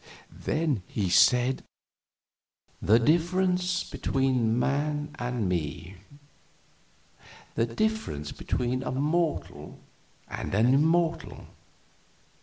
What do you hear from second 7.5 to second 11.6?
The difference between a mortal and an immortal?